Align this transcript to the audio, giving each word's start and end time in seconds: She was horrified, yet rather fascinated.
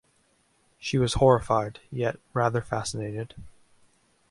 She 0.79 0.97
was 0.97 1.13
horrified, 1.13 1.79
yet 1.91 2.19
rather 2.33 2.63
fascinated. 2.63 3.35